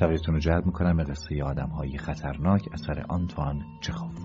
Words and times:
توجهتون 0.00 0.34
رو 0.34 0.40
جلب 0.40 0.66
می‌کنم 0.66 0.96
به 0.96 1.04
قصه 1.04 1.42
آدم 1.44 1.68
های 1.68 1.98
خطرناک 1.98 2.68
اثر 2.72 3.04
آنتوان 3.08 3.62
چخوف 3.80 4.18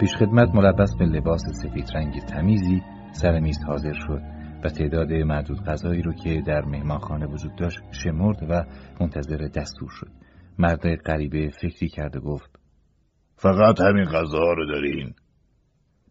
پیشخدمت 0.00 0.54
ملبس 0.54 0.96
به 0.98 1.04
لباس 1.04 1.42
سفید 1.62 1.90
رنگ 1.94 2.20
تمیزی 2.20 2.82
سر 3.12 3.40
میز 3.40 3.64
حاضر 3.66 3.92
شد 3.92 4.22
و 4.64 4.68
تعداد 4.68 5.12
معدود 5.12 5.64
غذایی 5.64 6.02
رو 6.02 6.12
که 6.12 6.42
در 6.46 6.64
مهمانخانه 6.64 7.26
وجود 7.26 7.56
داشت 7.56 7.80
شمرد 7.90 8.42
و 8.50 8.64
منتظر 9.00 9.36
دستور 9.36 9.88
شد. 9.90 10.10
مرد 10.58 10.96
غریبه 10.96 11.50
فکری 11.62 11.88
کرد 11.88 12.16
و 12.16 12.20
گفت 12.20 12.58
فقط 13.36 13.80
همین 13.80 14.04
غذا 14.04 14.52
رو 14.52 14.66
دارین. 14.66 15.14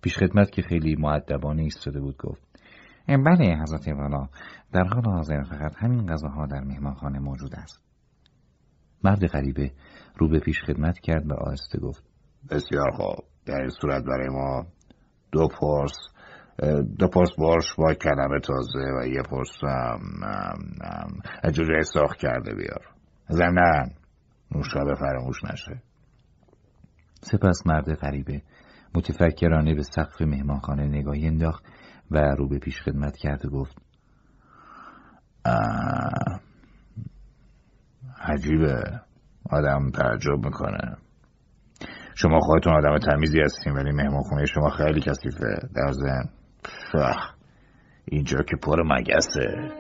پیشخدمت 0.02 0.52
که 0.52 0.62
خیلی 0.62 0.96
معدبانه 0.96 1.64
ایستاده 1.64 2.00
بود 2.00 2.18
گفت 2.18 2.48
بله 3.08 3.58
حضرت 3.62 3.88
والا 3.88 4.28
در 4.74 4.84
حال 4.84 5.06
حاضر 5.06 5.44
فقط 5.44 5.76
همین 5.78 6.06
غذاها 6.06 6.46
در 6.46 6.62
مهمانخانه 6.62 7.20
موجود 7.20 7.56
است. 7.56 7.87
مرد 9.04 9.28
غریبه 9.28 9.72
رو 10.18 10.30
به 10.30 10.40
پیش 10.40 10.64
خدمت 10.64 11.00
کرد 11.00 11.32
و 11.32 11.34
آهسته 11.34 11.80
گفت 11.80 12.04
بسیار 12.52 12.92
خوب. 12.92 13.26
در 13.46 13.62
این 13.62 13.70
صورت 13.70 14.04
برای 14.04 14.28
ما 14.30 14.66
دو 15.32 15.48
پرس 15.48 15.98
دو 17.00 17.08
پرس 17.08 17.30
برش 17.38 17.76
با 17.78 17.94
کلمه 17.94 18.40
تازه 18.40 18.80
و 19.00 19.08
یه 19.08 19.22
پرس 19.30 19.58
جوجه 21.54 21.82
ساخت 21.82 22.18
کرده 22.18 22.56
بیار. 22.56 22.88
زمنان 23.30 23.92
نوشابه 24.52 24.96
فراموش 24.96 25.44
نشه. 25.44 25.82
سپس 27.22 27.68
مرد 27.68 27.94
غریبه 27.94 28.42
متفکرانه 28.96 29.76
به 29.76 29.84
سقف 29.84 30.22
مهمانخانه 30.22 30.88
نگاهی 30.88 31.28
انداخت 31.28 31.66
و 32.12 32.18
رو 32.18 32.48
به 32.48 32.60
پیش 32.60 32.82
خدمت 32.82 33.18
کرد 33.18 33.46
و 33.46 33.50
گفت 33.50 33.78
عجیبه. 38.22 39.02
آدم 39.50 39.90
تعجب 39.90 40.46
می‌کنه. 40.46 40.98
شما 42.16 42.40
خودتون 42.40 42.74
آدم 42.74 42.98
تمیزی 42.98 43.42
هستیم 43.42 43.76
ولی 43.76 43.92
مهمانخونه 43.92 44.46
شما 44.46 44.70
خیلی 44.70 45.02
کثیفه. 45.02 45.70
در 45.76 45.92
ضمن 45.92 46.30
اینجا 48.06 48.38
که 48.38 48.56
پر 48.64 48.84
مگسه. 48.84 49.72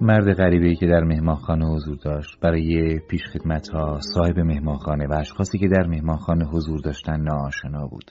مرد 0.00 0.32
غریبه 0.32 0.74
که 0.74 0.86
در 0.86 1.04
مهمانخانه 1.04 1.66
حضور 1.66 1.96
داشت 2.04 2.40
برای 2.40 2.98
پیش 3.08 3.20
خدمت 3.26 3.68
ها 3.68 4.00
صاحب 4.14 4.38
مهمانخانه 4.38 5.06
و 5.06 5.12
اشخاصی 5.12 5.58
که 5.58 5.68
در 5.68 5.86
مهمانخانه 5.86 6.44
حضور 6.44 6.80
داشتن 6.80 7.20
ناآشنا 7.20 7.86
بود. 7.86 8.10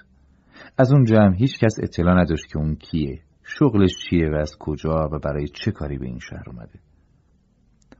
از 0.78 0.92
اون 0.92 1.04
جمع 1.04 1.36
هیچ 1.36 1.60
کس 1.60 1.76
اطلاع 1.84 2.22
نداشت 2.22 2.45
که 2.48 2.58
اون 2.58 2.76
کیه 2.76 3.20
شغلش 3.44 3.92
چیه 4.10 4.30
و 4.30 4.36
از 4.36 4.58
کجا 4.60 5.10
و 5.12 5.20
برای 5.20 5.48
چه 5.48 5.72
کاری 5.72 5.98
به 5.98 6.06
این 6.06 6.20
شهر 6.20 6.44
اومده. 6.48 6.80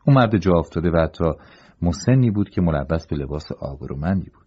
اون 0.08 0.18
مرد 0.18 0.38
جا 0.38 0.52
افتاده 0.52 0.92
و 0.92 0.98
حتی 0.98 1.26
مسنی 1.82 2.32
بود 2.32 2.50
که 2.50 2.62
ملبس 2.62 3.08
به 3.08 3.16
لباس 3.16 3.52
آبرومندی 3.52 4.30
بود. 4.30 4.46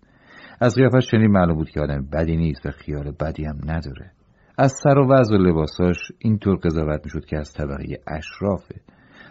از 0.60 0.74
قیافش 0.74 1.10
چنین 1.10 1.30
معلوم 1.30 1.54
بود 1.54 1.70
که 1.70 1.80
آدم 1.80 2.06
بدی 2.12 2.36
نیست 2.36 2.66
و 2.66 2.70
خیال 2.70 3.10
بدی 3.20 3.44
هم 3.44 3.58
نداره. 3.66 4.10
از 4.58 4.72
سر 4.82 4.98
و 4.98 5.12
وضع 5.12 5.34
و 5.34 5.38
لباساش 5.38 5.96
اینطور 6.18 6.56
قضاوت 6.56 7.00
می‌شد 7.04 7.24
که 7.24 7.38
از 7.38 7.52
طبقه 7.52 7.84
اشرافه 8.06 8.80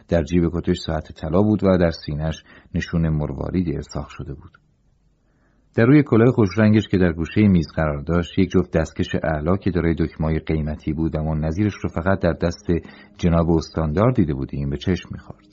در 0.10 0.24
جیب 0.24 0.44
کتش 0.54 0.78
ساعت 0.78 1.12
طلا 1.12 1.42
بود 1.42 1.64
و 1.64 1.78
در 1.78 1.92
سینش 1.92 2.44
نشون 2.76 3.10
مرواریدی 3.10 3.74
ارساخ 3.74 4.10
شده 4.10 4.34
بود. 4.34 4.52
در 5.76 5.86
روی 5.86 6.04
کلاه 6.04 6.32
خوشرنگش 6.32 6.88
که 6.88 6.98
در 6.98 7.12
گوشه 7.12 7.42
میز 7.42 7.68
قرار 7.76 8.02
داشت 8.02 8.40
یک 8.40 8.50
جفت 8.50 8.78
دستکش 8.78 9.16
اعلا 9.24 9.58
که 9.58 9.72
دارای 9.72 9.96
دکمای 9.98 10.40
قیمتی 10.40 10.94
بود 10.94 11.18
اما 11.18 11.36
نظیرش 11.36 11.74
رو 11.74 11.90
فقط 11.90 12.20
در 12.20 12.34
دست 12.34 12.68
جناب 13.18 13.50
استاندار 13.52 14.12
دیده 14.12 14.34
بودیم 14.34 14.70
به 14.70 14.78
چشم 14.78 15.10
می‌خورد. 15.12 15.49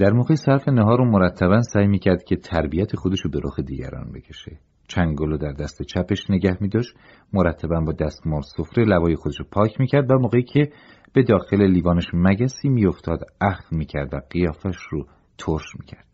در 0.00 0.12
موقع 0.12 0.34
صرف 0.34 0.68
نهار 0.68 1.00
و 1.00 1.04
مرتبا 1.04 1.62
سعی 1.62 1.86
می‌کرد 1.86 2.24
که 2.24 2.36
تربیت 2.36 2.96
خودش 2.96 3.20
رو 3.20 3.30
به 3.30 3.40
رخ 3.44 3.60
دیگران 3.60 4.12
بکشه. 4.12 4.58
چنگلو 4.88 5.36
در 5.36 5.52
دست 5.52 5.82
چپش 5.82 6.30
نگه 6.30 6.56
میداشت 6.60 6.94
مرتبا 7.32 7.80
با 7.80 7.92
دستمال 7.92 8.42
سفره 8.42 8.84
لبای 8.84 9.16
خودش 9.16 9.38
رو 9.38 9.44
پاک 9.52 9.80
می‌کرد 9.80 10.10
و 10.10 10.18
موقعی 10.18 10.42
که 10.42 10.72
به 11.12 11.22
داخل 11.22 11.62
لیوانش 11.62 12.06
مگسی 12.14 12.68
میافتاد 12.68 13.20
اخم 13.40 13.76
می‌کرد 13.76 14.14
و 14.14 14.20
قیافش 14.30 14.76
رو 14.90 15.06
ترش 15.38 15.76
می‌کرد. 15.80 16.06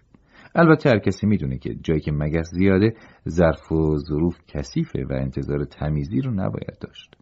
البته 0.55 0.91
هر 0.91 0.99
کسی 0.99 1.27
می‌دونه 1.27 1.59
که 1.59 1.75
جایی 1.75 2.01
که 2.01 2.13
مگس 2.13 2.51
زیاده 2.55 2.95
ظرف 3.29 3.73
و 3.73 3.99
ظروف 3.99 4.39
کثیفه 4.49 5.05
و 5.11 5.13
انتظار 5.13 5.65
تمیزی 5.65 6.21
رو 6.21 6.31
نباید 6.31 6.79
داشت. 6.81 7.16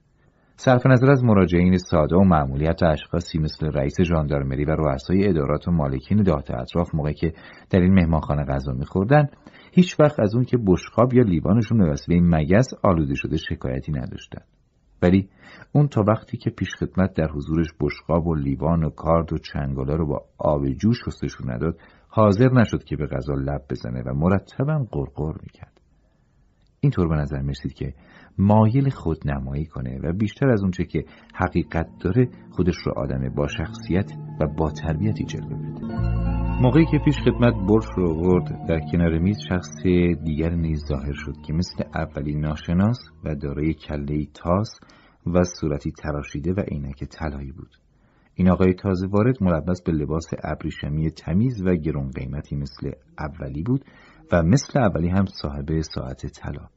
صرف 0.56 0.86
نظر 0.86 1.10
از 1.10 1.24
مراجعین 1.24 1.76
ساده 1.78 2.16
و 2.16 2.24
معمولیت 2.24 2.82
اشخاصی 2.82 3.38
مثل 3.38 3.66
رئیس 3.66 4.00
ژاندارمری 4.02 4.64
و 4.64 4.70
رؤسای 4.70 5.28
ادارات 5.28 5.68
و 5.68 5.70
مالکین 5.70 6.22
دهات 6.22 6.50
اطراف 6.50 6.94
موقعی 6.94 7.14
که 7.14 7.32
در 7.70 7.80
این 7.80 7.94
مهمانخانه 7.94 8.44
غذا 8.44 8.72
میخوردن 8.72 9.28
هیچ 9.72 10.00
وقت 10.00 10.20
از 10.20 10.34
اون 10.34 10.44
که 10.44 10.56
بشخاب 10.66 11.14
یا 11.14 11.22
لیوانشون 11.22 11.78
به 11.78 11.90
وسیله 11.90 12.20
مگس 12.20 12.68
آلوده 12.82 13.14
شده 13.14 13.36
شکایتی 13.36 13.92
نداشتن. 13.92 14.42
ولی 15.02 15.28
اون 15.72 15.88
تا 15.88 16.04
وقتی 16.08 16.36
که 16.36 16.50
پیش 16.50 16.74
خدمت 16.74 17.14
در 17.14 17.28
حضورش 17.30 17.68
بشقاب 17.80 18.26
و 18.26 18.34
لیوان 18.34 18.84
و 18.84 18.90
کارد 18.90 19.32
و 19.32 19.38
چنگالا 19.38 19.94
رو 19.94 20.06
با 20.06 20.24
آب 20.38 20.68
جو 20.68 20.92
شستشون 20.92 21.50
نداد 21.50 21.78
حاضر 22.08 22.52
نشد 22.52 22.84
که 22.84 22.96
به 22.96 23.06
غذا 23.06 23.34
لب 23.34 23.62
بزنه 23.70 24.02
و 24.02 24.14
مرتبا 24.14 24.86
قرقر 24.92 25.34
می‌کرد. 25.42 25.73
اینطور 26.84 27.08
به 27.08 27.14
نظر 27.14 27.40
می‌رسید 27.40 27.72
که 27.72 27.94
مایل 28.38 28.90
خودنمایی 28.90 29.66
کنه 29.66 29.98
و 30.02 30.12
بیشتر 30.12 30.48
از 30.48 30.62
اونچه 30.62 30.84
که 30.84 31.04
حقیقت 31.34 31.86
داره 32.00 32.28
خودش 32.50 32.76
رو 32.76 32.92
آدم 32.96 33.28
با 33.36 33.48
شخصیت 33.48 34.12
و 34.40 34.46
با 34.46 34.70
تربیتی 34.70 35.24
جلوه 35.24 35.56
بده 35.56 36.14
موقعی 36.62 36.86
که 36.86 36.98
پیش 37.04 37.18
خدمت 37.18 37.54
برش 37.68 37.84
رو 37.96 38.14
ورد 38.20 38.66
در 38.68 38.80
کنار 38.92 39.18
میز 39.18 39.38
شخص 39.48 39.82
دیگر 40.24 40.50
نیز 40.50 40.84
ظاهر 40.88 41.12
شد 41.12 41.34
که 41.46 41.52
مثل 41.52 41.84
اولی 41.94 42.34
ناشناس 42.34 42.98
و 43.24 43.34
دارای 43.34 43.74
کله 43.74 44.26
تاس 44.34 44.70
و 45.26 45.42
صورتی 45.60 45.92
تراشیده 45.92 46.52
و 46.52 46.60
عینک 46.60 47.04
طلایی 47.04 47.52
بود. 47.52 47.70
این 48.34 48.50
آقای 48.50 48.74
تازه 48.74 49.06
وارد 49.06 49.42
ملبس 49.42 49.82
به 49.82 49.92
لباس 49.92 50.26
ابریشمی 50.44 51.10
تمیز 51.10 51.62
و 51.66 51.74
گرون 51.74 52.10
قیمتی 52.10 52.56
مثل 52.56 52.90
اولی 53.18 53.62
بود 53.62 53.84
و 54.32 54.42
مثل 54.42 54.78
اولی 54.78 55.08
هم 55.08 55.24
صاحب 55.26 55.80
ساعت 55.80 56.26
طلا. 56.26 56.68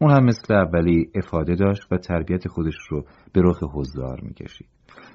اون 0.00 0.10
هم 0.10 0.24
مثل 0.24 0.54
اولی 0.54 1.10
افاده 1.14 1.54
داشت 1.54 1.92
و 1.92 1.98
تربیت 1.98 2.48
خودش 2.48 2.76
رو 2.90 3.04
به 3.32 3.40
رخ 3.44 3.58
حضار 3.72 4.20
می‌کشید. 4.22 4.68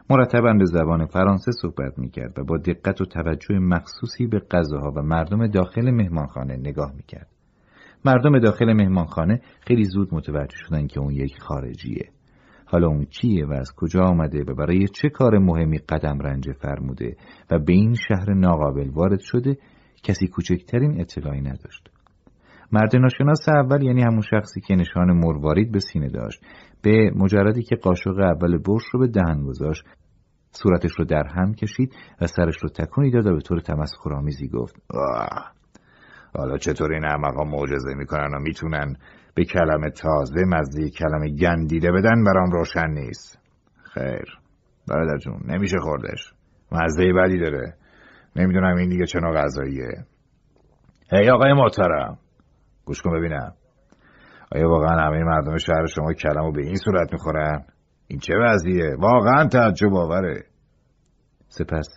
مرتبا 0.09 0.53
به 0.53 0.65
زبان 0.65 1.05
فرانسه 1.05 1.51
صحبت 1.61 1.99
می‌کرد 1.99 2.39
و 2.39 2.43
با 2.43 2.57
دقت 2.57 3.01
و 3.01 3.05
توجه 3.05 3.59
مخصوصی 3.59 4.27
به 4.27 4.39
غذاها 4.51 4.91
و 4.95 5.01
مردم 5.01 5.47
داخل 5.47 5.91
مهمانخانه 5.91 6.57
نگاه 6.57 6.93
می‌کرد. 6.95 7.27
مردم 8.05 8.39
داخل 8.39 8.73
مهمانخانه 8.73 9.41
خیلی 9.61 9.83
زود 9.83 10.13
متوجه 10.13 10.57
شدن 10.57 10.87
که 10.87 10.99
اون 10.99 11.11
یک 11.13 11.39
خارجیه. 11.39 12.09
حالا 12.65 12.87
اون 12.87 13.05
کیه 13.05 13.45
و 13.45 13.53
از 13.53 13.71
کجا 13.75 14.01
آمده 14.01 14.43
و 14.47 14.55
برای 14.55 14.87
چه 14.87 15.09
کار 15.09 15.37
مهمی 15.37 15.77
قدم 15.77 16.19
رنج 16.19 16.51
فرموده 16.51 17.15
و 17.51 17.59
به 17.59 17.73
این 17.73 17.93
شهر 17.93 18.33
ناقابل 18.33 18.89
وارد 18.89 19.19
شده 19.19 19.57
کسی 20.03 20.27
کوچکترین 20.27 21.01
اطلاعی 21.01 21.41
نداشت. 21.41 21.89
مرد 22.73 22.95
ناشناس 22.95 23.49
اول 23.49 23.83
یعنی 23.83 24.01
همون 24.01 24.21
شخصی 24.21 24.61
که 24.61 24.75
نشان 24.75 25.11
مروارید 25.11 25.71
به 25.71 25.79
سینه 25.79 26.09
داشت. 26.09 26.45
به 26.81 27.11
مجردی 27.15 27.63
که 27.63 27.75
قاشق 27.75 28.19
اول 28.19 28.57
برش 28.57 28.83
رو 28.93 28.99
به 28.99 29.07
دهن 29.07 29.43
گذاشت. 29.43 29.83
صورتش 30.51 30.91
رو 30.99 31.05
در 31.05 31.23
هم 31.27 31.53
کشید 31.53 31.95
و 32.21 32.27
سرش 32.27 32.55
رو 32.63 32.69
تکونی 32.69 33.11
داد 33.11 33.27
و 33.27 33.35
به 33.35 33.41
طور 33.41 33.59
تمسخرآمیزی 33.59 34.47
گفت 34.47 34.75
حالا 36.35 36.57
چطور 36.57 36.93
این 36.93 37.05
احمقا 37.05 37.43
معجزه 37.43 37.93
می‌کنن 37.93 38.35
و 38.35 38.39
می‌تونن 38.39 38.95
به 39.35 39.45
کلمه 39.45 39.89
تازه 39.89 40.45
مزه 40.47 40.89
کلمه 40.89 41.29
گندیده 41.29 41.91
بدن 41.91 42.23
برام 42.23 42.51
روشن 42.51 42.89
نیست؟ 42.89 43.39
خیر 43.93 44.39
برادر 44.87 45.17
جون 45.17 45.39
نمیشه 45.45 45.77
خوردش. 45.77 46.33
مزه 46.71 47.13
بدی 47.13 47.39
داره. 47.39 47.73
نمی‌دونم 48.35 48.77
این 48.77 48.89
دیگه 48.89 49.05
چه 49.05 49.19
نوع 49.19 49.33
غذاییه. 49.35 50.05
هی 51.11 51.29
آقای 51.29 51.53
محترم 51.53 52.17
گوش 52.85 53.01
کن 53.01 53.17
ببینم. 53.17 53.53
آیا 54.55 54.69
واقعا 54.69 55.07
همه 55.07 55.23
مردم 55.23 55.57
شهر 55.57 55.85
شما 55.85 56.13
کلمو 56.13 56.51
به 56.51 56.61
این 56.61 56.75
صورت 56.75 57.13
می‌خورن؟ 57.13 57.65
این 58.07 58.19
چه 58.19 58.33
وضعیه؟ 58.37 58.95
واقعا 58.99 59.47
تعجب 59.47 59.93
آوره. 59.93 60.43
سپس 61.47 61.87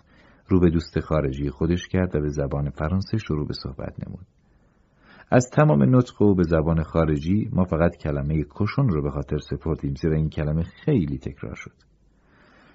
رو 0.49 0.61
به 0.61 0.71
دوست 0.71 1.00
خارجی 1.00 1.50
خودش 1.50 1.88
کرد 1.88 2.17
و 2.17 2.21
به 2.21 2.29
زبان 2.29 2.71
فرانسه 2.71 3.19
شروع 3.19 3.47
به 3.47 3.55
صحبت 3.55 4.06
نمود. 4.06 4.27
از 5.31 5.50
تمام 5.50 5.97
نطق 5.97 6.23
او 6.23 6.35
به 6.35 6.43
زبان 6.43 6.83
خارجی 6.83 7.50
ما 7.53 7.65
فقط 7.65 7.97
کلمه 7.97 8.44
کشون 8.50 8.88
رو 8.88 9.03
به 9.03 9.11
خاطر 9.11 9.38
سپردیم 9.38 9.94
زیرا 9.94 10.17
این 10.17 10.31
کلمه 10.31 10.62
خیلی 10.62 11.19
تکرار 11.19 11.55
شد. 11.55 11.75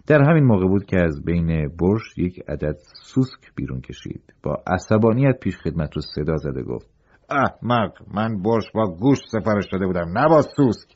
در 0.07 0.21
همین 0.29 0.43
موقع 0.43 0.67
بود 0.67 0.85
که 0.85 0.97
از 1.03 1.23
بین 1.25 1.67
برش 1.67 2.17
یک 2.17 2.39
عدد 2.47 2.75
سوسک 2.93 3.55
بیرون 3.55 3.81
کشید. 3.81 4.33
با 4.43 4.63
عصبانیت 4.67 5.39
پیش 5.39 5.57
خدمت 5.57 5.95
رو 5.95 6.01
صدا 6.01 6.37
زده 6.37 6.63
گفت. 6.63 6.89
احمق 7.31 7.91
من 8.13 8.41
برش 8.41 8.71
با 8.73 8.95
گوشت 8.99 9.23
سفارش 9.27 9.67
داده 9.71 9.85
بودم. 9.85 10.17
نه 10.17 10.27
با 10.29 10.41
سوسک. 10.41 10.95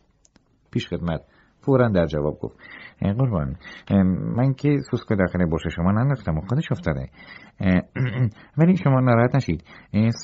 پیش 0.72 0.88
خدمت. 0.88 1.22
فورا 1.62 1.90
در 1.90 2.06
جواب 2.06 2.40
گفت. 2.40 2.58
قربان. 3.02 3.56
من 4.36 4.54
که 4.54 4.78
سوسکو 4.92 5.16
داخل 5.16 5.46
بوش 5.46 5.62
شما 5.76 5.92
ننداختم 5.92 6.38
و 6.38 6.42
خودش 6.42 6.72
افتاده. 6.72 7.10
ولی 8.58 8.76
شما 8.76 9.00
ناراحت 9.00 9.36
نشید. 9.36 9.64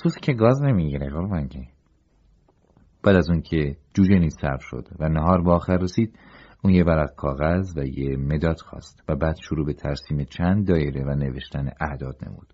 سوسک 0.04 0.32
گاز 0.32 0.64
نمی‌گیره 0.64 1.10
قربان 1.10 1.48
که. 1.48 1.60
بعد 3.04 3.16
از 3.16 3.30
اون 3.30 3.42
که 3.42 3.76
جوجه 3.94 4.20
نیز 4.20 4.38
صرف 4.42 4.62
شد 4.62 4.88
و 5.00 5.10
نهار 5.10 5.42
با 5.42 5.56
آخر 5.56 5.78
رسید 5.78 6.20
اون 6.64 6.74
یه 6.74 6.84
ورق 6.84 7.16
کاغذ 7.16 7.78
و 7.78 7.84
یه 7.86 8.18
مداد 8.18 8.60
خواست 8.60 9.04
و 9.10 9.16
بعد 9.16 9.36
شروع 9.44 9.66
به 9.66 9.74
ترسیم 9.74 10.24
چند 10.24 10.68
دایره 10.68 11.04
و 11.04 11.16
نوشتن 11.16 11.70
اعداد 11.82 12.16
نمود. 12.28 12.48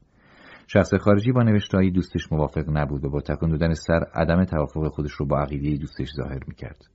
شخص 0.67 0.93
خارجی 0.93 1.31
با 1.31 1.43
نوشتهایی 1.43 1.91
دوستش 1.91 2.31
موافق 2.31 2.63
نبود 2.69 3.05
و 3.05 3.09
با 3.09 3.21
تکان 3.21 3.49
دادن 3.49 3.73
سر 3.73 4.03
عدم 4.13 4.43
توافق 4.43 4.87
خودش 4.87 5.11
رو 5.11 5.25
با 5.25 5.39
عقیده 5.39 5.77
دوستش 5.77 6.07
ظاهر 6.15 6.39
می‌کرد. 6.47 6.85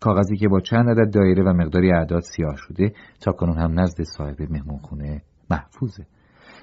کاغذی 0.00 0.36
که 0.36 0.48
با 0.48 0.60
چند 0.60 0.88
عدد 0.88 1.14
دایره 1.14 1.42
و 1.42 1.52
مقداری 1.52 1.92
اعداد 1.92 2.22
سیاه 2.22 2.56
شده 2.56 2.92
تا 3.20 3.32
کنون 3.32 3.58
هم 3.58 3.80
نزد 3.80 4.02
صاحب 4.02 4.42
مهمونخونه 4.50 5.22
محفوظه. 5.50 6.06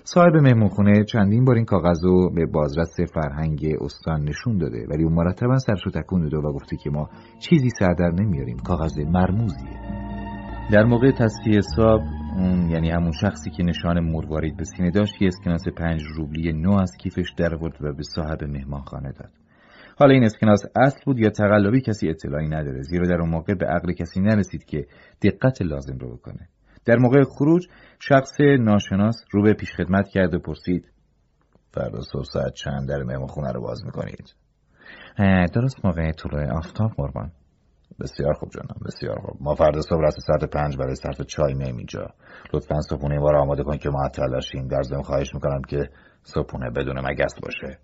صاحب 0.03 0.35
مهمونخونه 0.35 1.03
چندین 1.03 1.45
بار 1.45 1.56
این 1.56 1.65
کاغذ 1.65 2.03
رو 2.03 2.29
به 2.29 2.45
بازرس 2.45 2.95
فرهنگ 3.13 3.75
استان 3.81 4.23
نشون 4.23 4.57
داده 4.57 4.88
ولی 4.89 5.03
اون 5.03 5.13
مرتبا 5.13 5.57
سرشو 5.57 5.89
تکون 5.89 6.21
داده 6.21 6.38
و 6.38 6.53
گفته 6.53 6.77
که 6.77 6.89
ما 6.89 7.09
چیزی 7.39 7.69
سردر 7.79 8.12
نمیاریم. 8.12 8.57
کاغذ 8.57 9.00
مرموزیه. 9.00 9.79
در 10.71 10.83
موقع 10.83 11.12
تصفیه 11.12 11.57
حساب 11.57 12.01
اون 12.36 12.69
یعنی 12.69 12.89
همون 12.89 13.12
شخصی 13.12 13.50
که 13.50 13.63
نشان 13.63 14.00
مروارید 14.00 14.57
به 14.57 14.63
سینه 14.63 14.92
داشت 14.92 15.22
یه 15.22 15.28
اسکناس 15.28 15.68
پنج 15.78 16.01
روبلی 16.16 16.54
نو 16.54 16.81
از 16.81 16.92
کیفش 16.98 17.33
در 17.38 17.56
و 17.56 17.94
به 17.94 18.04
صاحب 18.04 18.44
مهمانخانه 18.44 19.12
داد. 19.12 19.31
حالا 20.00 20.13
این 20.13 20.24
اسکناس 20.24 20.63
اصل 20.75 21.00
بود 21.06 21.19
یا 21.19 21.30
تقلبی 21.30 21.81
کسی 21.81 22.10
اطلاعی 22.10 22.48
نداره. 22.48 22.81
زیرا 22.81 23.07
در 23.07 23.22
اون 23.22 23.30
موقع 23.30 23.54
به 23.54 23.66
عقل 23.66 23.94
کسی 23.94 24.19
نرسید 24.19 24.66
که 24.66 24.86
دقت 25.22 25.62
لازم 25.62 25.98
رو 25.98 26.16
بکنه. 26.16 26.48
در 26.86 26.98
موقع 26.98 27.24
خروج 27.24 27.68
شخص 28.00 28.42
ناشناس 28.60 29.16
رو 29.31 29.44
به 29.44 29.54
پیشخدمت 29.54 30.07
کرد 30.07 30.33
و 30.33 30.39
پرسید 30.39 30.92
فردا 31.74 32.01
صبح 32.01 32.24
ساعت 32.24 32.54
چند 32.54 32.89
در 32.89 33.04
مهمانخونه 33.04 33.51
رو 33.51 33.62
باز 33.62 33.86
می‌کنید؟ 33.86 34.36
درست 35.54 35.86
موقع 35.86 36.12
طلوع 36.12 36.57
آفتاب 36.57 36.92
قربان. 36.98 37.31
بسیار 38.01 38.33
خوب 38.33 38.50
جانم 38.50 38.75
بسیار 38.86 39.19
خوب. 39.19 39.38
ما 39.42 39.56
فردا 39.56 39.81
صبح 39.81 40.01
رسه 40.01 40.21
ساعت 40.21 40.44
پنج 40.44 40.77
برای 40.77 40.95
صرف 40.95 41.21
چای 41.21 41.53
میم 41.53 41.77
اینجا. 41.77 42.07
لطفا 42.53 42.81
صبحونه 42.81 43.19
بار 43.19 43.36
آماده 43.36 43.63
کن 43.63 43.77
که 43.77 43.89
معطل 43.89 44.31
باشیم 44.31 44.68
در 44.68 44.81
ضمن 44.81 45.01
خواهش 45.01 45.33
می‌کنم 45.33 45.62
که 45.62 45.89
صبحونه 46.24 46.69
بدون 46.69 47.00
مگس 47.00 47.33
باشه. 47.44 47.77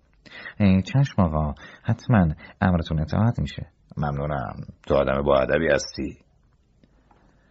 چشم 0.82 1.22
آقا 1.22 1.54
حتما 1.82 2.28
امرتون 2.60 3.00
اطاعت 3.00 3.38
میشه. 3.38 3.66
ممنونم. 3.96 4.56
تو 4.86 4.94
آدم 4.94 5.22
با 5.22 5.38
ادبی 5.38 5.68
هستی. 5.72 6.18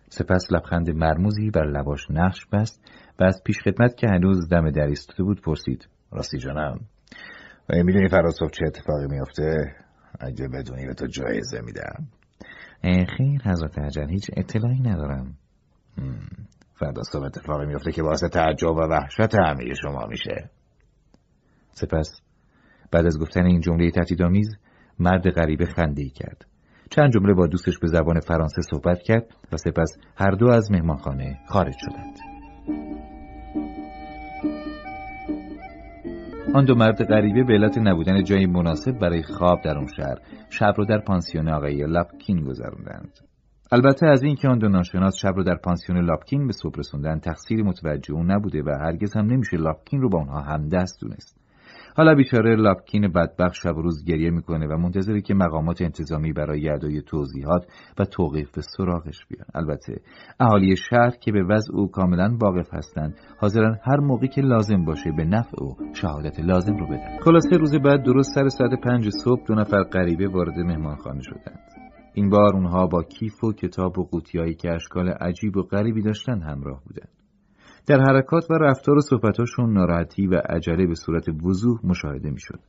سپس 0.09 0.47
لبخند 0.51 0.89
مرموزی 0.89 1.51
بر 1.51 1.65
لباش 1.65 1.99
نقش 2.09 2.45
بست 2.53 2.91
و 3.19 3.23
از 3.23 3.41
پیش 3.45 3.61
خدمت 3.61 3.97
که 3.97 4.07
هنوز 4.07 4.49
دم 4.49 4.71
در 4.71 4.87
ایستاده 4.87 5.23
بود 5.23 5.41
پرسید. 5.41 5.87
راستی 6.11 6.37
جانم 6.37 6.79
و 7.69 7.83
می‌دونی 7.83 8.07
فردا 8.07 8.29
صبح 8.29 8.49
چه 8.49 8.65
اتفاقی 8.67 9.07
میفته 9.09 9.75
اگه 10.19 10.47
بدونی 10.47 10.85
به 10.85 10.93
تو 10.93 11.07
جایزه 11.07 11.61
میدم. 11.61 12.07
خیر 12.81 13.41
حضرت 13.45 13.79
عجل 13.79 14.09
هیچ 14.09 14.31
اطلاعی 14.37 14.79
ندارم. 14.79 15.37
فردا 16.73 17.03
صبح 17.03 17.23
اتفاقی 17.23 17.65
میفته 17.65 17.91
که 17.91 18.03
باعث 18.03 18.23
تعجب 18.23 18.71
و 18.71 18.81
وحشت 18.81 19.35
همه 19.35 19.73
شما 19.81 20.05
میشه. 20.09 20.49
سپس 21.71 22.21
بعد 22.91 23.05
از 23.05 23.19
گفتن 23.19 23.45
این 23.45 23.61
جمله 23.61 23.91
تهدیدآمیز 23.91 24.47
مرد 24.99 25.29
غریبه 25.29 25.65
خنده 25.65 26.01
ای 26.01 26.09
کرد. 26.09 26.45
چند 26.91 27.13
جمله 27.13 27.33
با 27.33 27.47
دوستش 27.47 27.79
به 27.79 27.87
زبان 27.87 28.19
فرانسه 28.19 28.61
صحبت 28.61 29.01
کرد 29.01 29.25
و 29.51 29.57
سپس 29.57 29.97
هر 30.15 30.31
دو 30.31 30.47
از 30.47 30.71
مهمانخانه 30.71 31.39
خارج 31.47 31.75
شدند. 31.79 32.17
آن 36.57 36.65
دو 36.65 36.75
مرد 36.75 37.03
غریبه 37.03 37.43
به 37.43 37.53
علت 37.53 37.77
نبودن 37.77 38.23
جایی 38.23 38.45
مناسب 38.45 38.91
برای 38.91 39.23
خواب 39.23 39.61
در 39.61 39.77
اون 39.77 39.87
شهر 39.87 40.17
شب 40.49 40.73
رو 40.77 40.85
در 40.85 40.99
پانسیون 40.99 41.49
آقای 41.49 41.85
لاپکین 41.87 42.43
گذراندند 42.43 43.19
البته 43.71 44.07
از 44.07 44.23
اینکه 44.23 44.47
آن 44.47 44.57
دو 44.57 44.69
ناشناس 44.69 45.15
شب 45.15 45.33
رو 45.35 45.43
در 45.43 45.55
پانسیون 45.55 46.05
لاپکین 46.05 46.47
به 46.47 46.53
صبح 46.53 46.79
رسوندن 46.79 47.19
تقصیری 47.19 47.63
متوجه 47.63 48.13
اون 48.13 48.31
نبوده 48.31 48.63
و 48.63 48.69
هرگز 48.69 49.13
هم 49.15 49.25
نمیشه 49.25 49.57
لاپکین 49.57 50.01
رو 50.01 50.09
با 50.09 50.19
اونها 50.19 50.41
همدست 50.41 51.01
دونست. 51.01 51.46
حالا 51.97 52.15
بیچاره 52.15 52.55
لاپکین 52.55 53.07
بدبخت 53.07 53.53
شب 53.53 53.77
و 53.77 53.81
روز 53.81 54.05
گریه 54.05 54.29
می‌کنه 54.29 54.67
و 54.67 54.77
منتظره 54.77 55.21
که 55.21 55.33
مقامات 55.33 55.81
انتظامی 55.81 56.33
برای 56.33 56.69
ادای 56.69 57.01
توضیحات 57.01 57.65
و 57.99 58.05
توقیف 58.05 58.51
به 58.51 58.61
سراغش 58.61 59.25
بیان. 59.29 59.45
البته 59.55 60.01
اهالی 60.39 60.75
شهر 60.75 61.09
که 61.09 61.31
به 61.31 61.43
وضع 61.43 61.73
او 61.73 61.91
کاملا 61.91 62.37
واقف 62.41 62.73
هستند 62.73 63.15
حاضرن 63.39 63.79
هر 63.83 63.99
موقعی 63.99 64.27
که 64.27 64.41
لازم 64.41 64.85
باشه 64.85 65.11
به 65.17 65.25
نفع 65.25 65.57
او 65.57 65.75
شهادت 65.93 66.39
لازم 66.39 66.77
رو 66.77 66.87
بدن. 66.87 67.19
خلاصه 67.19 67.57
روز 67.57 67.75
بعد 67.75 68.03
درست 68.03 68.35
سر 68.35 68.47
ساعت 68.47 68.81
پنج 68.83 69.09
صبح 69.23 69.43
دو 69.47 69.55
نفر 69.55 69.83
غریبه 69.83 70.27
وارد 70.27 70.59
مهمانخانه 70.59 71.21
شدند. 71.21 71.59
این 72.13 72.29
بار 72.29 72.55
اونها 72.55 72.87
با 72.87 73.03
کیف 73.03 73.43
و 73.43 73.53
کتاب 73.53 73.99
و 73.99 74.03
قوطیایی 74.03 74.53
که 74.53 74.73
اشکال 74.73 75.09
عجیب 75.09 75.57
و 75.57 75.61
غریبی 75.61 76.01
داشتن 76.01 76.41
همراه 76.41 76.81
بودند. 76.87 77.16
در 77.87 78.01
حرکات 78.01 78.51
و 78.51 78.53
رفتار 78.53 78.97
و 78.97 79.01
صحبتاشون 79.01 79.73
ناراحتی 79.73 80.27
و 80.27 80.41
عجله 80.49 80.87
به 80.87 80.95
صورت 80.95 81.29
وضوح 81.43 81.79
مشاهده 81.83 82.29
می‌شد. 82.29 82.59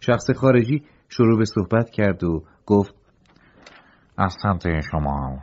شخص 0.00 0.30
خارجی 0.30 0.82
شروع 1.08 1.38
به 1.38 1.44
صحبت 1.44 1.90
کرد 1.90 2.24
و 2.24 2.44
گفت 2.66 2.94
از 4.16 4.36
سمت 4.42 4.80
شما 4.90 5.38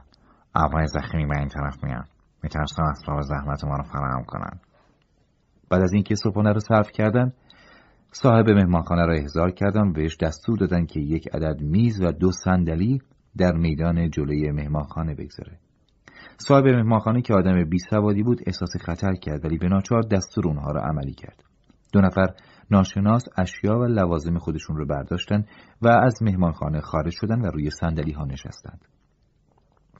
اعضای 0.55 0.87
زخمی 0.87 1.25
به 1.25 1.37
این 1.39 1.47
طرف 1.47 1.83
میان 1.83 2.05
میترسم 2.43 2.83
اسباب 2.83 3.21
زحمت 3.21 3.63
ما 3.63 3.75
رو 3.75 3.83
فراهم 3.83 4.23
کنن 4.23 4.59
بعد 5.69 5.81
از 5.81 5.93
اینکه 5.93 6.15
صبحانه 6.15 6.51
رو 6.51 6.59
صرف 6.59 6.91
کردن 6.91 7.33
صاحب 8.11 8.49
مهمانخانه 8.49 9.05
را 9.05 9.13
احضار 9.13 9.51
کردن 9.51 9.87
و 9.87 9.93
بهش 9.93 10.17
دستور 10.17 10.57
دادن 10.57 10.85
که 10.85 10.99
یک 10.99 11.27
عدد 11.35 11.61
میز 11.61 12.01
و 12.01 12.11
دو 12.11 12.31
صندلی 12.31 13.01
در 13.37 13.51
میدان 13.51 14.09
جلوی 14.09 14.51
مهمانخانه 14.51 15.15
بگذاره. 15.15 15.59
صاحب 16.37 16.67
مهمانخانه 16.67 17.21
که 17.21 17.33
آدم 17.33 17.63
بی 17.63 17.77
سوادی 17.89 18.23
بود 18.23 18.41
احساس 18.47 18.69
خطر 18.81 19.13
کرد 19.13 19.45
ولی 19.45 19.57
به 19.57 19.67
ناچار 19.67 20.01
دستور 20.01 20.47
اونها 20.47 20.71
را 20.71 20.81
عملی 20.81 21.13
کرد. 21.13 21.43
دو 21.93 22.01
نفر 22.01 22.27
ناشناس 22.71 23.23
اشیا 23.37 23.79
و 23.79 23.83
لوازم 23.83 24.37
خودشون 24.37 24.77
رو 24.77 24.85
برداشتن 24.85 25.45
و 25.81 25.87
از 25.87 26.23
مهمانخانه 26.23 26.81
خارج 26.81 27.13
شدن 27.13 27.41
و 27.41 27.45
روی 27.45 27.69
صندلی 27.69 28.11
ها 28.11 28.25
نشستند. 28.25 28.85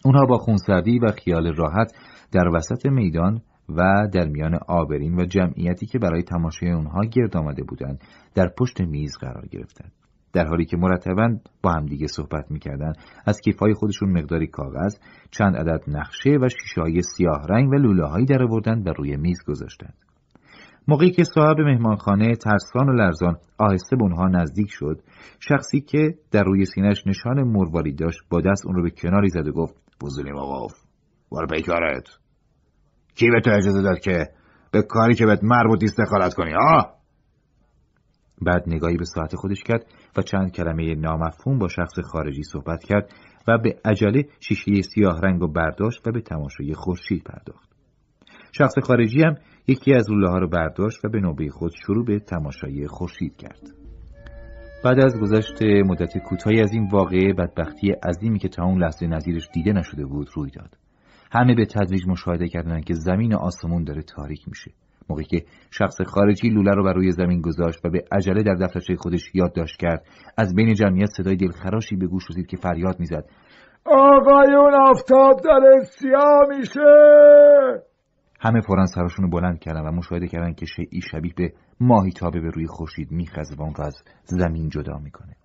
اونها 0.06 0.26
با 0.26 0.38
خونسردی 0.38 1.00
و 1.00 1.12
خیال 1.12 1.56
راحت 1.56 1.92
در 2.32 2.48
وسط 2.48 2.86
میدان 2.86 3.42
و 3.70 4.08
در 4.14 4.28
میان 4.28 4.60
آبرین 4.68 5.16
و 5.16 5.26
جمعیتی 5.26 5.86
که 5.86 6.00
برای 6.00 6.24
تماشای 6.24 6.72
اونها 6.72 7.02
گرد 7.06 7.38
آمده 7.38 7.64
بودند 7.64 8.04
در 8.36 8.52
پشت 8.60 8.82
میز 8.82 9.18
قرار 9.18 9.46
گرفتند. 9.52 9.92
در 10.36 10.46
حالی 10.46 10.66
که 10.66 10.78
مرتبا 10.78 11.36
با 11.64 11.72
همدیگه 11.72 12.08
صحبت 12.08 12.52
می‌کردن. 12.52 12.94
از 13.26 13.42
کیفای 13.42 13.74
خودشون 13.74 14.10
مقداری 14.10 14.48
کاغذ 14.48 14.96
چند 15.32 15.56
عدد 15.56 15.84
نقشه 15.88 16.30
و 16.42 16.50
شیشهای 16.50 17.02
سیاه 17.02 17.46
رنگ 17.50 17.70
و 17.70 17.76
لوله 17.76 18.06
هایی 18.06 18.26
در 18.26 18.44
آوردند 18.44 18.88
و 18.88 18.94
روی 18.98 19.18
میز 19.18 19.44
گذاشتند 19.48 19.94
موقعی 20.88 21.12
که 21.12 21.24
صاحب 21.24 21.60
مهمانخانه 21.60 22.36
ترسان 22.36 22.90
و 22.90 22.94
لرزان 22.94 23.38
آهسته 23.58 23.96
به 23.96 24.04
اونها 24.04 24.28
نزدیک 24.28 24.68
شد 24.70 25.02
شخصی 25.40 25.82
که 25.82 26.16
در 26.32 26.44
روی 26.44 26.66
سینش 26.66 27.08
نشان 27.08 27.44
مرواری 27.44 27.94
داشت 27.94 28.20
با 28.30 28.42
دست 28.42 28.66
اون 28.66 28.76
رو 28.76 28.84
به 28.84 28.90
کناری 28.90 29.30
زد 29.30 29.48
و 29.48 29.52
گفت 29.52 29.76
بزرگی 30.02 30.32
موقف 30.32 30.74
برو 31.32 31.48
پیکارت 31.48 32.08
کی 33.16 33.30
به 33.30 33.42
تو 33.42 33.52
اجازه 33.52 33.82
داد 33.82 34.00
که 34.00 34.26
به 34.72 34.82
کاری 34.82 35.16
که 35.16 35.26
بهت 35.26 35.40
مربوط 35.44 35.82
نیست 35.82 36.02
دخالت 36.02 36.34
کنی 36.34 36.54
آه؟ 36.54 36.95
بعد 38.42 38.64
نگاهی 38.68 38.98
به 38.98 39.06
ساعت 39.06 39.36
خودش 39.36 39.64
کرد 39.64 39.86
و 40.18 40.22
چند 40.22 40.52
کلمه 40.52 40.96
نامفهوم 40.96 41.60
با 41.60 41.68
شخص 41.68 42.00
خارجی 42.00 42.44
صحبت 42.44 42.84
کرد 42.84 43.10
و 43.48 43.58
به 43.58 43.80
عجله 43.86 44.26
شیشه 44.40 44.82
سیاه 44.82 45.22
رنگ 45.22 45.42
و 45.42 45.48
برداشت 45.48 46.08
و 46.08 46.12
به 46.12 46.22
تماشای 46.22 46.74
خورشید 46.74 47.24
پرداخت. 47.24 47.70
شخص 48.52 48.80
خارجی 48.84 49.22
هم 49.22 49.36
یکی 49.68 49.94
از 49.94 50.12
لوله 50.12 50.30
ها 50.30 50.38
رو 50.38 50.50
برداشت 50.50 51.06
و 51.06 51.10
به 51.10 51.20
نوبه 51.20 51.50
خود 51.50 51.72
شروع 51.86 52.06
به 52.06 52.20
تماشای 52.20 52.88
خورشید 52.88 53.36
کرد. 53.36 53.62
بعد 54.84 55.00
از 55.00 55.20
گذشت 55.22 55.64
مدت 55.64 56.18
کوتاهی 56.18 56.62
از 56.62 56.74
این 56.74 56.90
واقعه 56.92 57.34
بدبختی 57.34 57.92
عظیمی 57.92 58.40
که 58.40 58.50
تا 58.50 58.64
اون 58.64 58.84
لحظه 58.84 59.08
نظیرش 59.08 59.48
دیده 59.54 59.72
نشده 59.74 60.06
بود 60.06 60.30
روی 60.34 60.52
داد. 60.52 60.78
همه 61.32 61.56
به 61.56 61.66
تدریج 61.66 62.08
مشاهده 62.08 62.48
کردند 62.48 62.86
که 62.86 62.94
زمین 62.94 63.34
و 63.34 63.38
آسمون 63.38 63.84
داره 63.84 64.02
تاریک 64.02 64.48
میشه. 64.48 64.72
موقعی 65.10 65.26
که 65.26 65.46
شخص 65.72 66.02
خارجی 66.02 66.50
لوله 66.50 66.72
رو 66.72 66.84
بر 66.84 66.94
روی 66.94 67.12
زمین 67.12 67.42
گذاشت 67.42 67.86
و 67.86 67.90
به 67.90 68.04
عجله 68.12 68.44
در 68.44 68.56
دفترچه 68.56 68.96
خودش 68.96 69.22
یادداشت 69.34 69.80
کرد. 69.80 70.06
از 70.38 70.56
بین 70.56 70.74
جمعیت 70.74 71.10
صدای 71.18 71.36
دلخراشی 71.36 71.96
به 71.96 72.08
گوش 72.08 72.24
رسید 72.30 72.48
که 72.48 72.58
فریاد 72.58 73.00
می‌زد. 73.00 73.26
آقایون 73.86 74.74
آفتاب 74.74 75.42
داره 75.44 75.84
سیاه 75.84 76.42
میشه! 76.58 76.82
همه 78.40 78.62
فورا 78.62 78.86
سراشون 78.86 79.26
رو 79.26 79.32
بلند 79.32 79.60
کردن 79.60 79.82
و 79.82 79.92
مشاهده 79.92 80.28
کردن 80.28 80.54
که 80.54 80.66
شیعی 80.66 81.02
شبیه 81.02 81.34
به 81.38 81.54
ماهی 81.80 82.12
تابه 82.12 82.40
به 82.40 82.50
روی 82.50 82.68
خورشید 82.68 83.12
میخزه 83.12 83.56
و 83.56 83.62
اون 83.62 83.74
رو 83.76 83.84
از 83.84 83.96
زمین 84.24 84.70
جدا 84.70 84.98
می‌کنه. 84.98 85.36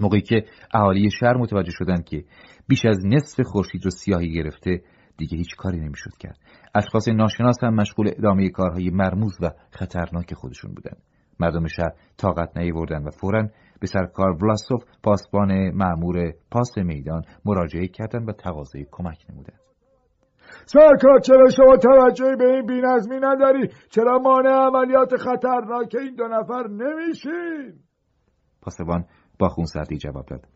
موقعی 0.00 0.20
که 0.20 0.44
اهالی 0.74 1.10
شهر 1.10 1.36
متوجه 1.36 1.70
شدند 1.70 2.04
که 2.04 2.24
بیش 2.68 2.84
از 2.84 3.06
نصف 3.06 3.40
خورشید 3.40 3.84
رو 3.84 3.90
سیاهی 3.90 4.32
گرفته 4.32 4.80
دیگه 5.16 5.36
هیچ 5.36 5.56
کاری 5.56 5.80
نمی‌شد 5.80 6.16
کرد. 6.20 6.38
اشخاص 6.74 7.08
ناشناس 7.08 7.56
هم 7.62 7.74
مشغول 7.74 8.10
ادامه 8.18 8.50
کارهای 8.50 8.90
مرموز 8.90 9.38
و 9.42 9.50
خطرناک 9.70 10.34
خودشون 10.34 10.74
بودند 10.74 11.02
مردم 11.40 11.66
شهر 11.66 11.92
طاقت 12.16 12.56
نیاوردند 12.56 13.06
و 13.06 13.10
فورا 13.10 13.48
به 13.80 13.86
سرکار 13.86 14.44
ولاسوف 14.44 14.84
پاسبان 15.02 15.70
معمور 15.70 16.32
پاس 16.50 16.78
میدان 16.78 17.22
مراجعه 17.44 17.88
کردند 17.88 18.28
و 18.28 18.32
تقاضای 18.32 18.86
کمک 18.90 19.26
نمودند. 19.30 19.60
سرکار 20.66 21.18
چرا 21.20 21.50
شما 21.56 21.76
توجهی 21.76 22.36
به 22.36 22.44
این 22.44 22.66
بینظمی 22.66 23.16
نداری؟ 23.16 23.68
چرا 23.90 24.18
مانع 24.18 24.50
عملیات 24.50 25.16
خطرناک 25.16 25.94
این 25.94 26.14
دو 26.14 26.28
نفر 26.28 26.68
نمیشین؟ 26.68 27.74
پاسبان 28.62 29.04
با 29.38 29.48
خونسردی 29.48 29.96
جواب 29.96 30.26
داد. 30.26 30.53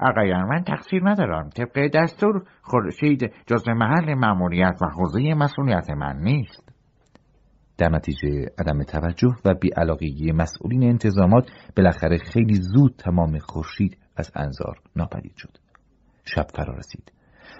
آقایان 0.00 0.48
من 0.48 0.64
تقصیر 0.64 1.08
ندارم. 1.08 1.48
طبق 1.48 1.90
دستور 1.94 2.42
خورشید 2.62 3.32
جزء 3.46 3.72
محل 3.74 4.14
مأموریت 4.14 4.78
و 4.82 4.86
حوزه 4.86 5.34
مسئولیت 5.34 5.90
من 5.90 6.16
نیست. 6.20 6.72
در 7.78 7.88
نتیجه 7.88 8.46
عدم 8.58 8.82
توجه 8.82 9.34
و 9.44 9.54
بیعلاقگی 9.54 10.32
مسئولین 10.32 10.82
انتظامات 10.82 11.50
بالاخره 11.76 12.18
خیلی 12.18 12.54
زود 12.54 12.94
تمام 12.98 13.38
خورشید 13.38 13.98
از 14.16 14.32
انظار 14.36 14.78
ناپدید 14.96 15.34
شد. 15.36 15.58
شب 16.24 16.46
فرا 16.54 16.74
رسید. 16.74 17.12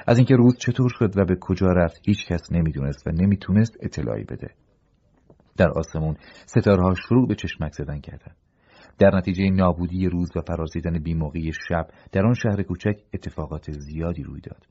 از 0.06 0.18
اینکه 0.18 0.36
روز 0.36 0.58
چطور 0.58 0.90
شد 0.98 1.18
و 1.18 1.24
به 1.24 1.36
کجا 1.40 1.66
رفت 1.66 2.00
هیچ 2.06 2.26
کس 2.26 2.52
نمی‌دونست 2.52 3.06
و 3.06 3.10
نمی‌تونست 3.10 3.76
اطلاعی 3.80 4.24
بده. 4.24 4.50
در 5.56 5.68
آسمون 5.68 6.16
ستارها 6.46 6.94
شروع 6.94 7.28
به 7.28 7.34
چشمک 7.34 7.72
زدن 7.72 8.00
کردند. 8.00 8.36
در 8.98 9.16
نتیجه 9.16 9.50
نابودی 9.50 10.08
روز 10.08 10.36
و 10.36 10.40
فرازیدن 10.40 10.98
بیموقعی 10.98 11.52
شب 11.68 11.86
در 12.12 12.26
آن 12.26 12.34
شهر 12.34 12.62
کوچک 12.62 12.96
اتفاقات 13.14 13.70
زیادی 13.70 14.22
روی 14.22 14.40
داد. 14.40 14.66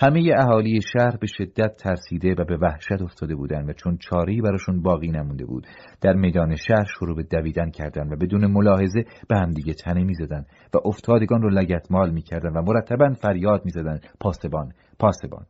همه 0.00 0.32
اهالی 0.36 0.80
شهر 0.92 1.16
به 1.16 1.26
شدت 1.26 1.76
ترسیده 1.76 2.34
و 2.38 2.44
به 2.44 2.56
وحشت 2.56 3.02
افتاده 3.02 3.34
بودند 3.34 3.68
و 3.68 3.72
چون 3.72 3.96
چاری 3.96 4.40
براشون 4.40 4.82
باقی 4.82 5.08
نمونده 5.08 5.44
بود 5.44 5.66
در 6.00 6.12
میدان 6.12 6.56
شهر 6.56 6.84
شروع 6.98 7.16
به 7.16 7.22
دویدن 7.22 7.70
کردند 7.70 8.12
و 8.12 8.16
بدون 8.16 8.46
ملاحظه 8.46 9.04
به 9.28 9.36
همدیگه 9.36 9.74
تنه 9.74 10.04
می‌زدند 10.04 10.46
و 10.74 10.78
افتادگان 10.84 11.42
رو 11.42 11.50
لگتمال 11.50 12.10
می‌کردند 12.10 12.56
و 12.56 12.62
مرتبا 12.62 13.12
فریاد 13.12 13.64
می‌زدند 13.64 14.06
پاسبان 14.20 14.72
پاسبان. 14.98 15.46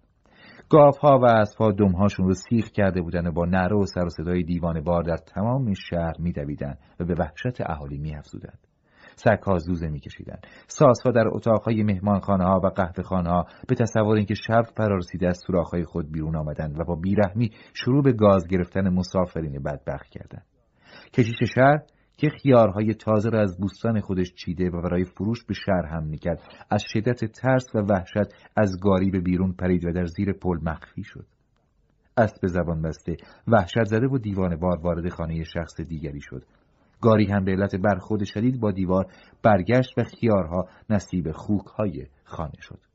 ها 0.78 1.18
و 1.22 1.24
اسبها 1.24 1.72
دمهاشون 1.72 2.26
رو 2.26 2.34
سیخ 2.34 2.70
کرده 2.70 3.02
بودند 3.02 3.26
و 3.26 3.32
با 3.32 3.44
نره 3.44 3.76
و 3.76 3.86
سر 3.86 4.04
و 4.04 4.08
صدای 4.08 4.42
دیوانه 4.42 4.80
بار 4.80 5.02
در 5.02 5.16
تمام 5.16 5.74
شهر 5.74 6.12
میدویدند 6.18 6.78
و 7.00 7.04
به 7.04 7.14
وحشت 7.14 7.60
اهالی 7.60 7.98
میافزودند 7.98 8.58
سگها 9.16 9.58
زوزه 9.58 9.88
میکشیدند 9.88 10.46
سازها 10.66 11.10
در 11.10 11.28
اتاقهای 11.32 11.82
مهمانخانه 11.82 12.44
ها 12.44 12.60
و 12.64 12.66
قهوه 12.66 13.30
ها 13.30 13.46
به 13.68 13.74
تصور 13.74 14.16
اینکه 14.16 14.34
شب 14.34 14.62
فرارسیده 14.76 15.28
از 15.28 15.40
سوراخهای 15.46 15.84
خود 15.84 16.12
بیرون 16.12 16.36
آمدند 16.36 16.80
و 16.80 16.84
با 16.84 16.94
بیرحمی 16.94 17.50
شروع 17.74 18.02
به 18.02 18.12
گاز 18.12 18.46
گرفتن 18.48 18.88
مسافرین 18.88 19.62
بدبخت 19.62 20.08
کردند. 20.08 20.46
کشیش 21.12 21.38
شهر 21.54 21.82
که 22.22 22.28
خیارهای 22.28 22.94
تازه 22.94 23.30
را 23.30 23.40
از 23.40 23.58
بوستان 23.58 24.00
خودش 24.00 24.34
چیده 24.34 24.70
و 24.70 24.82
برای 24.82 25.04
فروش 25.04 25.44
به 25.44 25.54
شهر 25.54 25.86
هم 25.86 26.04
می‌کرد. 26.04 26.40
از 26.70 26.82
شدت 26.82 27.24
ترس 27.24 27.66
و 27.74 27.78
وحشت 27.78 28.34
از 28.56 28.80
گاری 28.80 29.10
به 29.10 29.20
بیرون 29.20 29.52
پرید 29.52 29.84
و 29.84 29.92
در 29.92 30.06
زیر 30.06 30.32
پل 30.32 30.58
مخفی 30.62 31.02
شد. 31.02 31.26
اسب 32.16 32.46
زبان 32.46 32.82
بسته 32.82 33.16
وحشت 33.48 33.84
زده 33.84 34.06
و 34.06 34.18
دیوانه 34.18 34.56
بار 34.56 34.78
وارد 34.78 35.08
خانه 35.08 35.44
شخص 35.44 35.80
دیگری 35.80 36.20
شد. 36.20 36.42
گاری 37.00 37.26
هم 37.26 37.44
به 37.44 37.52
علت 37.52 37.76
برخورد 37.76 38.24
شدید 38.24 38.60
با 38.60 38.70
دیوار 38.70 39.06
برگشت 39.42 39.98
و 39.98 40.04
خیارها 40.04 40.68
نصیب 40.90 41.32
خوکهای 41.32 42.06
خانه 42.24 42.60
شد. 42.60 42.91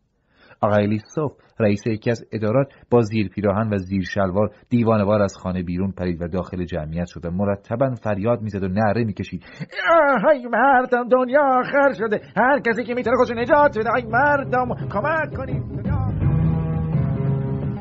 آقای 0.61 0.87
لیسوف 0.87 1.31
رئیس 1.59 1.87
یکی 1.87 2.11
از 2.11 2.25
ادارات 2.31 2.67
با 2.91 3.01
زیر 3.01 3.29
پیراهن 3.29 3.73
و 3.73 3.77
زیر 3.77 4.03
شلوار 4.03 4.49
دیوانوار 4.69 5.21
از 5.21 5.33
خانه 5.43 5.63
بیرون 5.63 5.91
پرید 5.91 6.21
و 6.21 6.27
داخل 6.27 6.65
جمعیت 6.65 7.05
شد 7.05 7.25
و 7.25 7.31
مرتبا 7.31 7.93
فریاد 8.03 8.41
می‌زد 8.41 8.63
و 8.63 8.67
نعره 8.67 9.03
می‌کشید. 9.03 9.43
ای 10.33 10.47
مردم 10.47 11.07
دنیا 11.09 11.41
آخر 11.41 11.93
شده. 11.93 12.21
هر 12.37 12.59
کسی 12.59 12.83
که 12.83 12.93
می‌تونه 12.93 13.17
خودشو 13.17 13.33
نجات 13.33 13.77
بده. 13.79 13.95
ای 13.95 14.03
مردم 14.03 14.67
کمک 14.89 15.33
کنید. 15.37 15.76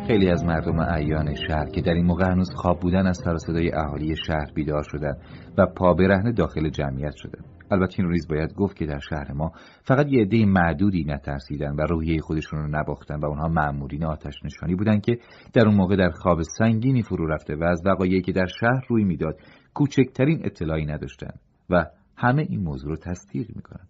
خیلی 0.06 0.30
از 0.30 0.44
مردم 0.44 0.78
ایان 0.78 1.34
شهر 1.34 1.70
که 1.70 1.80
در 1.80 1.92
این 1.92 2.06
موقع 2.06 2.25
هنوز 2.25 2.50
خواب 2.54 2.80
بودن 2.80 3.06
از 3.06 3.18
سر 3.25 3.36
صدای 3.36 3.72
اهالی 3.72 4.16
شهر 4.26 4.46
بیدار 4.54 4.82
شدند 4.82 5.18
و 5.58 5.66
پا 5.66 5.94
برهنه 5.94 6.32
داخل 6.32 6.68
جمعیت 6.68 7.14
شدند. 7.16 7.44
البته 7.70 7.94
این 7.98 8.10
ریز 8.10 8.28
باید 8.28 8.54
گفت 8.54 8.76
که 8.76 8.86
در 8.86 8.98
شهر 8.98 9.32
ما 9.32 9.52
فقط 9.82 10.06
یه 10.10 10.22
عده 10.22 10.44
معدودی 10.44 11.04
نترسیدن 11.04 11.75
و 11.75 11.80
روحیه 11.80 12.20
خودشون 12.20 12.58
رو 12.58 12.68
نباختن 12.68 13.20
و 13.20 13.26
اونها 13.26 13.48
مأمورین 13.48 14.04
آتش 14.04 14.34
نشانی 14.44 14.75
بودن 14.75 15.00
که 15.00 15.18
در 15.54 15.66
اون 15.66 15.75
موقع 15.75 15.96
در 15.96 16.10
خواب 16.10 16.42
سنگینی 16.58 17.02
فرو 17.02 17.26
رفته 17.26 17.56
و 17.56 17.64
از 17.64 17.82
وقایعی 17.86 18.22
که 18.22 18.32
در 18.32 18.46
شهر 18.60 18.86
روی 18.88 19.04
می‌داد 19.04 19.38
کوچکترین 19.75 20.40
اطلاعی 20.44 20.86
نداشتن 20.86 21.34
و 21.70 21.84
همه 22.16 22.46
این 22.48 22.60
موضوع 22.60 22.90
رو 22.90 22.96
تصدیق 22.96 23.46
می‌کنن 23.56 23.86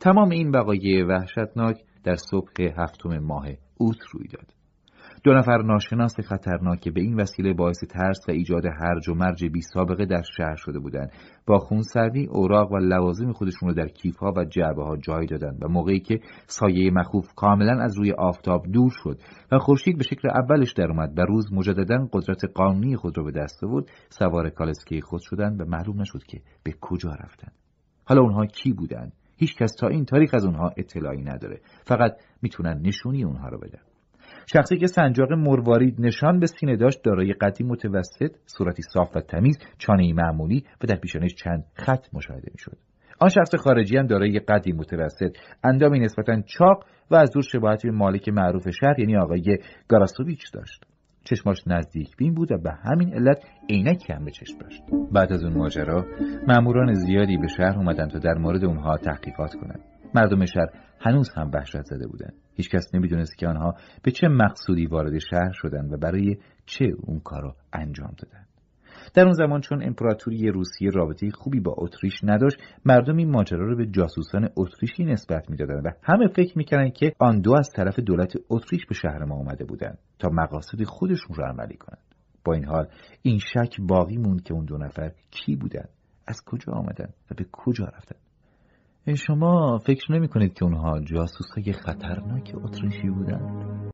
تمام 0.00 0.30
این 0.30 0.50
وقایع 0.50 1.06
وحشتناک 1.06 1.76
در 2.04 2.16
صبح 2.30 2.50
هفتم 2.78 3.18
ماه 3.18 3.46
اوت 3.78 3.98
روی 4.12 4.28
داد. 4.28 4.59
دو 5.24 5.32
نفر 5.32 5.62
ناشناس 5.62 6.20
خطرناک 6.20 6.88
به 6.88 7.00
این 7.00 7.20
وسیله 7.20 7.52
باعث 7.52 7.84
ترس 7.88 8.28
و 8.28 8.32
ایجاد 8.32 8.66
هرج 8.66 9.08
و 9.08 9.14
مرج 9.14 9.44
بی 9.44 9.60
سابقه 9.60 10.04
در 10.04 10.22
شهر 10.36 10.56
شده 10.56 10.78
بودند. 10.78 11.12
با 11.46 11.58
خونسردی 11.58 12.26
اوراق 12.26 12.72
و 12.72 12.76
لوازم 12.76 13.32
خودشون 13.32 13.68
رو 13.68 13.74
در 13.74 13.88
کیفها 13.88 14.32
و 14.36 14.44
جعبه 14.44 14.84
ها 14.84 14.96
جای 14.96 15.26
دادند 15.26 15.64
و 15.64 15.68
موقعی 15.68 16.00
که 16.00 16.20
سایه 16.46 16.90
مخوف 16.90 17.34
کاملا 17.36 17.82
از 17.82 17.98
روی 17.98 18.12
آفتاب 18.12 18.66
دور 18.72 18.90
شد 18.90 19.18
و 19.52 19.58
خورشید 19.58 19.98
به 19.98 20.04
شکل 20.04 20.28
اولش 20.30 20.72
در 20.72 20.90
اومد 20.90 21.18
و 21.18 21.22
روز 21.22 21.52
مجددا 21.52 22.08
قدرت 22.12 22.44
قانونی 22.54 22.96
خود 22.96 23.18
رو 23.18 23.24
به 23.24 23.30
دست 23.30 23.64
آورد 23.64 23.84
سوار 24.08 24.50
کالسکه 24.50 25.00
خود 25.00 25.20
شدند 25.20 25.60
و 25.60 25.64
معلوم 25.64 26.00
نشد 26.00 26.22
که 26.28 26.40
به 26.62 26.74
کجا 26.80 27.10
رفتند. 27.10 27.52
حالا 28.04 28.22
اونها 28.22 28.46
کی 28.46 28.72
بودند؟ 28.72 29.12
هیچ 29.36 29.56
کس 29.56 29.70
تا 29.80 29.88
این 29.88 30.04
تاریخ 30.04 30.34
از 30.34 30.44
اونها 30.44 30.70
اطلاعی 30.76 31.22
نداره. 31.22 31.60
فقط 31.84 32.12
می‌تونن 32.42 32.80
نشونی 32.84 33.24
اونها 33.24 33.48
رو 33.48 33.58
بدن. 33.58 33.89
شخصی 34.46 34.76
که 34.78 34.86
سنجاق 34.86 35.32
مروارید 35.32 35.96
نشان 35.98 36.38
به 36.38 36.46
سینه 36.46 36.76
داشت 36.76 37.04
دارای 37.04 37.32
قدی 37.32 37.64
متوسط 37.64 38.36
صورتی 38.46 38.82
صاف 38.82 39.16
و 39.16 39.20
تمیز 39.20 39.58
چانه 39.78 40.12
معمولی 40.12 40.64
و 40.82 40.86
در 40.86 40.96
پیشانش 40.96 41.34
چند 41.34 41.64
خط 41.74 42.06
مشاهده 42.12 42.48
می‌شد. 42.52 42.76
آن 43.20 43.28
شخص 43.28 43.54
خارجی 43.54 43.96
هم 43.96 44.06
دارای 44.06 44.38
قدی 44.38 44.72
متوسط 44.72 45.36
اندامی 45.64 45.98
نسبتا 45.98 46.40
چاق 46.40 46.84
و 47.10 47.16
از 47.16 47.30
دور 47.30 47.42
شباهتی 47.42 47.88
به 47.88 47.94
مالک 47.94 48.28
معروف 48.28 48.70
شهر 48.70 49.00
یعنی 49.00 49.16
آقای 49.16 49.58
گاراسوویچ 49.88 50.52
داشت. 50.52 50.84
چشماش 51.24 51.62
نزدیک 51.66 52.16
بین 52.16 52.34
بود 52.34 52.52
و 52.52 52.58
به 52.58 52.70
همین 52.84 53.14
علت 53.14 53.44
عینکی 53.70 54.12
هم 54.12 54.24
به 54.24 54.30
چشم 54.30 54.58
داشت. 54.58 54.82
بعد 55.12 55.32
از 55.32 55.44
اون 55.44 55.52
ماجرا 55.58 56.06
ماموران 56.48 56.92
زیادی 56.92 57.36
به 57.36 57.48
شهر 57.48 57.76
اومدن 57.76 58.08
تا 58.08 58.18
در 58.18 58.34
مورد 58.34 58.64
اونها 58.64 58.96
تحقیقات 58.96 59.54
کنند. 59.54 59.80
مردم 60.14 60.44
شهر 60.44 60.68
هنوز 61.00 61.30
هم 61.36 61.50
وحشت 61.54 61.82
زده 61.82 62.06
بودند. 62.06 62.34
هیچکس 62.54 62.94
نمی‌دونست 62.94 63.38
که 63.38 63.48
آنها 63.48 63.74
به 64.02 64.10
چه 64.10 64.28
مقصودی 64.28 64.86
وارد 64.86 65.18
شهر 65.18 65.52
شدند 65.52 65.92
و 65.92 65.96
برای 65.96 66.36
چه 66.66 66.86
اون 67.02 67.20
کارو 67.20 67.54
انجام 67.72 68.14
دادن 68.18 68.44
در 69.14 69.24
اون 69.24 69.32
زمان 69.32 69.60
چون 69.60 69.82
امپراتوری 69.82 70.48
روسیه 70.48 70.90
رابطه 70.90 71.30
خوبی 71.30 71.60
با 71.60 71.74
اتریش 71.78 72.20
نداشت 72.22 72.56
مردم 72.84 73.16
این 73.16 73.30
ماجرا 73.30 73.66
رو 73.66 73.76
به 73.76 73.86
جاسوسان 73.86 74.48
اتریشی 74.56 75.04
نسبت 75.04 75.50
می‌دادند 75.50 75.86
و 75.86 75.90
همه 76.02 76.28
فکر 76.28 76.58
می‌کردند 76.58 76.92
که 76.92 77.12
آن 77.18 77.40
دو 77.40 77.54
از 77.58 77.70
طرف 77.76 77.98
دولت 77.98 78.32
اتریش 78.50 78.86
به 78.86 78.94
شهر 78.94 79.24
ما 79.24 79.34
آمده 79.34 79.64
بودند 79.64 79.98
تا 80.18 80.28
مقاصد 80.32 80.82
خودشون 80.84 81.36
رو 81.36 81.44
عملی 81.44 81.76
کنند. 81.76 82.04
با 82.44 82.52
این 82.54 82.64
حال 82.64 82.86
این 83.22 83.38
شک 83.38 83.80
باقی 83.80 84.16
موند 84.16 84.42
که 84.42 84.54
اون 84.54 84.64
دو 84.64 84.78
نفر 84.78 85.12
کی 85.30 85.56
بودند 85.56 85.88
از 86.26 86.42
کجا 86.46 86.72
آمدند 86.72 87.14
و 87.30 87.34
به 87.34 87.46
کجا 87.52 87.84
رفتند. 87.84 88.29
شما 89.16 89.78
فکر 89.78 90.12
نمی 90.12 90.28
کنید 90.28 90.54
که 90.54 90.64
اونها 90.64 91.00
جاسوس 91.00 91.46
های 91.56 91.72
خطرناک 91.72 92.54
اتریشی 92.64 93.10
بودند؟ 93.10 93.90